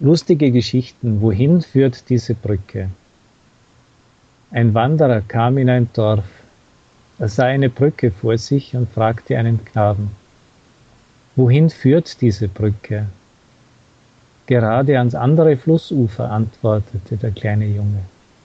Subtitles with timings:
[0.00, 1.20] Lustige Geschichten.
[1.20, 2.90] Wohin führt diese Brücke?
[4.52, 6.24] Ein Wanderer kam in ein Dorf.
[7.18, 10.10] Er sah eine Brücke vor sich und fragte einen Knaben,
[11.34, 13.06] Wohin führt diese Brücke?
[14.46, 18.04] Gerade ans andere Flussufer, antwortete der kleine Junge.